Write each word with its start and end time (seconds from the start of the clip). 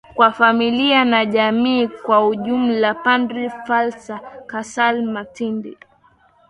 kwa 0.15 0.31
familia 0.31 1.05
na 1.05 1.25
jamii 1.25 1.87
kwa 1.87 2.27
ujumla 2.27 2.93
Padre 2.93 3.49
Flavian 3.49 4.19
Kassala 4.47 5.01
Matindi 5.01 5.77